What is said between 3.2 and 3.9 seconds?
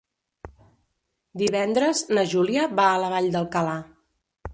d'Alcalà.